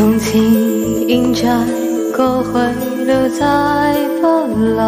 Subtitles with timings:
[0.00, 0.32] 从此，
[1.06, 1.42] 现在
[2.16, 4.24] 过去了再不
[4.74, 4.80] 来，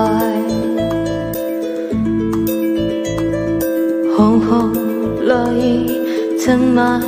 [4.17, 4.73] 红红
[5.21, 6.01] 落叶
[6.41, 7.03] 沉埋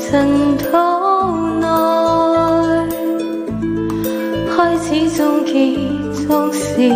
[0.00, 0.64] 尘土
[1.60, 1.66] 内，
[4.56, 5.76] 开始终结
[6.26, 6.90] 总是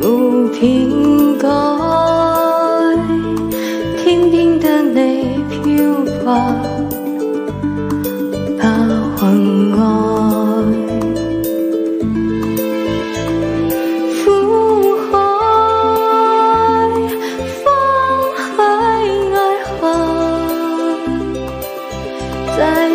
[0.00, 0.88] 无偏
[1.36, 1.48] 改，
[4.04, 5.42] 天边的你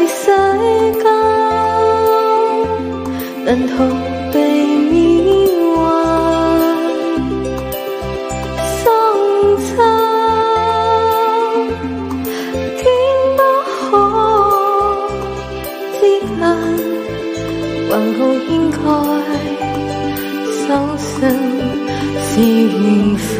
[0.07, 0.23] 飘
[1.03, 1.05] 吧。
[3.45, 3.73] 难逃
[4.33, 4.35] 避
[4.89, 4.95] 迷
[5.75, 5.79] 惘，
[8.77, 8.79] 深
[9.63, 9.69] 秋
[12.77, 12.81] 天
[13.37, 13.39] 不
[13.71, 13.79] 可
[15.93, 16.29] 之间，
[17.89, 18.19] 还好
[18.49, 18.77] 应该
[20.67, 21.07] 相信
[22.21, 22.77] 是缘
[23.15, 23.31] 分。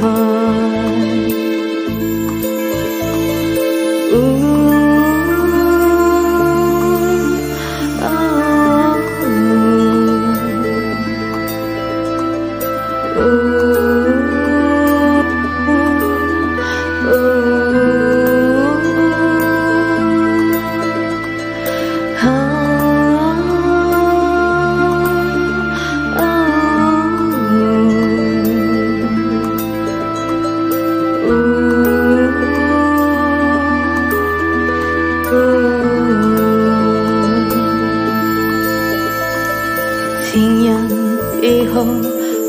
[41.42, 41.85] 以后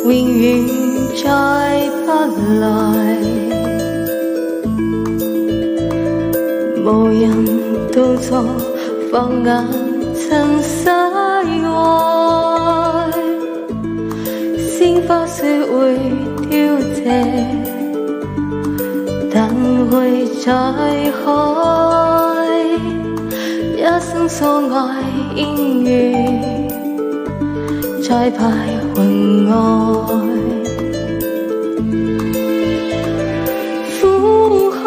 [0.05, 0.65] 永远
[1.23, 1.23] 再
[2.05, 2.07] 不
[2.59, 2.63] 来，
[6.85, 7.21] 无人
[7.91, 8.43] 到座，
[9.11, 9.49] 放眼
[10.13, 11.73] 尘世外，
[14.57, 14.71] 鲜
[15.07, 15.71] 花虽会
[16.49, 16.51] 凋
[16.93, 17.01] 谢，
[19.31, 19.49] 但
[19.89, 20.51] 会再
[21.23, 21.25] 开，
[23.77, 24.37] 一生所
[24.75, 25.03] 爱
[25.35, 26.56] 应如。
[28.08, 28.40] 在徘
[28.94, 28.96] 徊
[29.50, 29.52] 外，
[34.00, 34.00] 苦
[34.70, 34.80] 海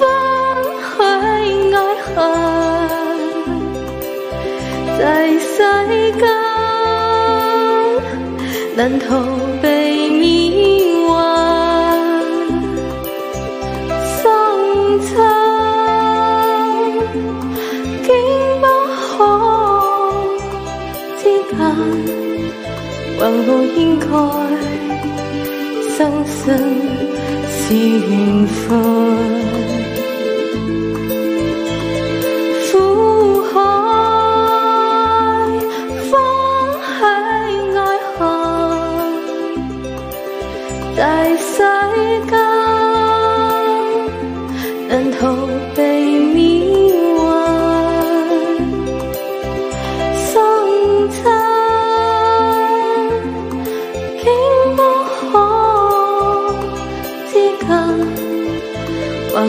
[0.00, 0.02] 翻
[0.90, 0.92] 起
[1.72, 2.10] 爱恨，
[4.98, 5.02] 在
[5.38, 5.54] 世
[6.18, 6.22] 间
[8.74, 9.43] 难逃。
[21.56, 21.84] 还好
[23.76, 24.06] 应该
[25.96, 26.54] 相信
[27.48, 29.03] 是缘分。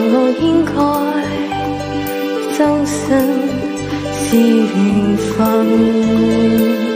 [0.08, 0.72] 我应该
[2.56, 2.94] 相信
[4.12, 6.95] 是缘分。